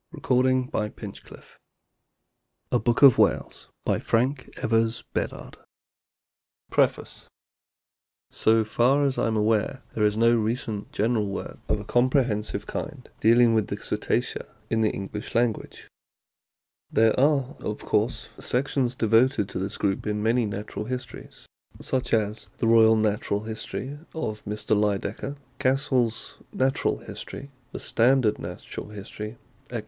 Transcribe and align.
P. 0.11 0.19
PUTNAM'S 0.19 0.69
SONS 0.71 0.73
LONDON: 0.73 1.13
JOHN 2.71 2.71
MURRAY, 2.71 3.37
ALBEMARLE 3.37 3.51
STREET 3.51 3.67
1900 3.85 5.55
PREFACE 6.71 7.27
SO 8.31 8.63
far 8.65 9.03
as 9.05 9.19
I 9.19 9.27
am 9.27 9.37
aware 9.37 9.83
there 9.93 10.03
is 10.03 10.17
no 10.17 10.35
recent 10.35 10.91
general 10.91 11.29
work 11.29 11.59
of 11.69 11.79
a 11.79 11.83
comprehensive 11.85 12.65
kind 12.65 13.07
dealing 13.19 13.53
with 13.53 13.67
the 13.67 13.77
Cetacea 13.77 14.47
in 14.71 14.81
the 14.81 14.89
English 14.89 15.35
language. 15.35 15.87
There 16.91 17.13
are, 17.19 17.55
of 17.59 17.81
course, 17.85 18.29
sections 18.39 18.95
devoted 18.95 19.47
to 19.49 19.59
this 19.59 19.77
group 19.77 20.07
in 20.07 20.23
many 20.23 20.47
Natural 20.47 20.85
Histories, 20.85 21.45
such 21.79 22.11
as 22.11 22.47
the 22.57 22.65
Royal 22.65 22.95
Natural 22.95 23.41
History 23.41 23.99
of 24.15 24.43
Mr. 24.45 24.75
Lydekker, 24.75 25.37
Cassell's 25.59 26.37
Natural 26.51 26.97
History, 26.97 27.51
The 27.71 27.79
Standard 27.79 28.39
Natural 28.39 28.87
History, 28.89 29.37
etc. 29.67 29.79